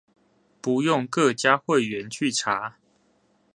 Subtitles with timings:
[0.61, 2.77] 不用各家會員去查